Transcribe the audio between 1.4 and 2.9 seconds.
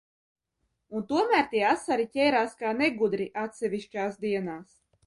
tie asari ķērās kā